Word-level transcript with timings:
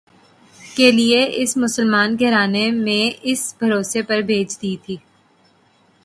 کے 0.61 0.89
لئے 0.91 1.19
ایک 1.37 1.49
مسلمان 1.57 2.15
گھرانے 2.19 2.65
میں 2.85 3.03
اِس 3.29 3.41
بھروسے 3.59 4.01
پر 4.07 4.19
بھیج 4.29 4.49
دی 4.61 4.75
تھی 4.83 4.95